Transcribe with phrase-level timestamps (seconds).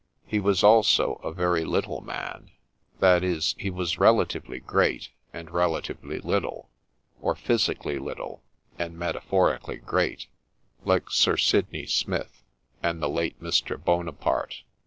[0.25, 2.49] He was also a very little man;
[2.99, 6.71] that is, he was relatively great, and relatively little,—
[7.21, 8.41] or physically little,
[8.79, 10.25] and metaphorically great,—
[10.91, 12.41] like Sir Sidney Smith
[12.81, 13.77] and the late Mr.
[13.79, 14.63] Buonaparte.